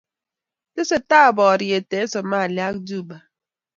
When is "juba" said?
2.87-3.17